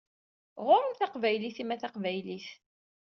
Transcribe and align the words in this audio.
Ɣur-m 0.65 0.91
taqbaylit-im 0.99 1.73
a 1.75 1.77
taqbaylit! 1.81 2.47